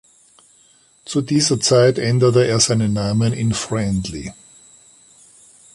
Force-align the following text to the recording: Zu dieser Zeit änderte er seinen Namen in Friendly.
Zu 1.05 1.21
dieser 1.21 1.59
Zeit 1.59 1.99
änderte 1.99 2.47
er 2.47 2.59
seinen 2.59 2.91
Namen 2.91 3.33
in 3.33 3.53
Friendly. 3.53 4.33